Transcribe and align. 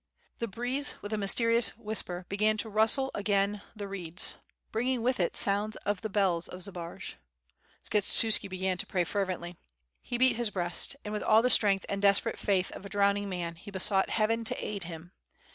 The 0.39 0.47
breeze 0.47 0.95
with 1.03 1.13
a 1.13 1.17
mysterious 1.19 1.77
whisper 1.77 2.25
began 2.27 2.57
to 2.57 2.69
rustle 2.69 3.11
again 3.13 3.61
the 3.75 3.87
reeds, 3.87 4.33
bringing 4.71 5.03
with 5.03 5.19
it 5.19 5.37
sounds 5.37 5.75
of 5.85 6.01
the 6.01 6.09
bells 6.09 6.47
of 6.47 6.63
Zbaraj. 6.63 7.17
Skshetuski 7.87 8.49
began 8.49 8.79
to 8.79 8.87
pray 8.87 9.03
fervently. 9.03 9.57
He 10.01 10.17
beat 10.17 10.37
his 10.37 10.49
breast 10.49 10.95
and 11.05 11.13
with 11.13 11.21
all 11.21 11.43
the 11.43 11.51
strength 11.51 11.85
and 11.87 12.01
desperate 12.01 12.39
faith 12.39 12.71
of 12.71 12.83
a 12.83 12.89
drowning 12.89 13.29
man 13.29 13.53
he 13.53 13.69
besought 13.69 14.09
Heaven 14.09 14.43
to 14.45 14.55
aid 14.65 14.85
him. 14.85 15.11